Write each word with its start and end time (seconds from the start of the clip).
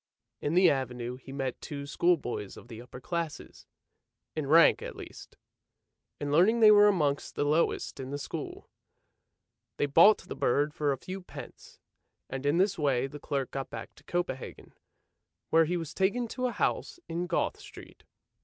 In 0.41 0.55
the 0.55 0.67
Avenue 0.67 1.17
he 1.17 1.31
met 1.31 1.61
two 1.61 1.85
schoolboys 1.85 2.57
of 2.57 2.69
the 2.69 2.81
upper 2.81 2.99
classes— 2.99 3.67
in 4.35 4.47
rank 4.47 4.81
at 4.81 4.95
least; 4.95 5.37
in 6.19 6.31
learning 6.31 6.59
they 6.59 6.71
were 6.71 6.87
amongst 6.87 7.35
the 7.35 7.43
lowest 7.43 7.99
in 7.99 8.09
the 8.09 8.17
school. 8.17 8.67
They 9.77 9.85
bought 9.85 10.17
the 10.17 10.35
bird 10.35 10.73
for 10.73 10.91
a 10.91 10.97
few 10.97 11.21
pence, 11.21 11.77
and 12.31 12.47
in 12.47 12.57
this 12.57 12.79
way 12.79 13.05
the 13.05 13.19
clerk 13.19 13.51
got 13.51 13.69
back 13.69 13.93
to 13.93 14.03
Copenhagen, 14.05 14.73
where 15.51 15.65
he 15.65 15.77
was 15.77 15.93
taken 15.93 16.27
to 16.29 16.47
a 16.47 16.51
house 16.51 16.99
in 17.07 17.27
Goth 17.27 17.59
Street. 17.59 18.03